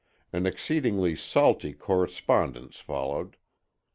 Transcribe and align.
An 0.33 0.47
exceedingly 0.47 1.15
salty 1.15 1.73
correspondence 1.73 2.79
followed. 2.79 3.37